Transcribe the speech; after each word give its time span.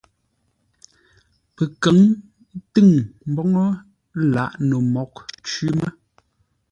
Pəkə̌m 1.55 1.99
tʉ̂ŋ 2.73 2.89
mboŋə́ 3.31 3.69
lǎʼ 4.33 4.53
no 4.67 4.75
mǒghʼ 4.93 5.17
cwí 5.45 5.67
mə́. 5.79 5.89